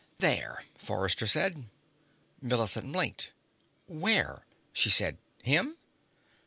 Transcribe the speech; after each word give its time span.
"There," 0.17 0.63
Forrester 0.79 1.27
said. 1.27 1.69
Millicent 2.41 2.91
blinked. 2.91 3.33
"Where?" 3.85 4.47
she 4.73 4.89
said. 4.89 5.19
"Him?" 5.43 5.77